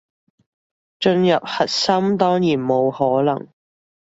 [0.99, 3.49] 進入核心，當然冇可能